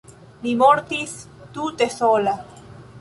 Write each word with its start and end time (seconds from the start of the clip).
Li 0.45 0.53
mortis 0.61 1.13
tute 1.59 1.89
sola. 1.99 2.35